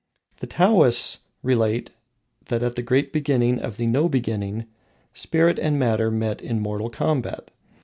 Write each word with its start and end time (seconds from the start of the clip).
The 0.37 0.47
Taoists 0.47 1.19
relate 1.43 1.91
that 2.45 2.63
at 2.63 2.73
the 2.75 2.81
great 2.81 3.13
beginning 3.13 3.59
of 3.59 3.77
the 3.77 3.85
No 3.85 4.09
Beginning, 4.09 4.65
Spirit 5.13 5.59
and 5.59 5.77
Matter 5.77 6.09
met 6.09 6.41
in 6.41 6.59
mortal 6.59 6.89
combat. 6.89 7.51